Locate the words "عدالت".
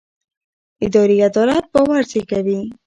1.29-1.65